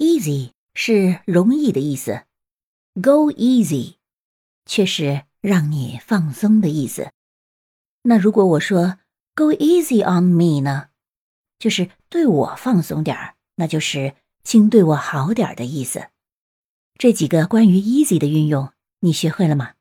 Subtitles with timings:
[0.00, 2.24] easy 是容易的意思。
[2.94, 3.94] Go easy
[4.66, 7.12] 却是让你放松的意思。
[8.02, 8.98] 那如果我说
[9.34, 10.88] go easy on me 呢？
[11.58, 16.08] 就是对我放松点儿那就是请对我好点儿的意思。
[16.98, 19.74] 这几个关于 easy 的运用你学会了吗？